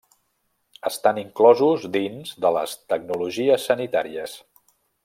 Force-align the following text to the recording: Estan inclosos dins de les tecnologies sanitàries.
Estan 0.89 1.19
inclosos 1.23 1.85
dins 1.97 2.33
de 2.47 2.53
les 2.59 2.75
tecnologies 2.95 3.71
sanitàries. 3.73 4.39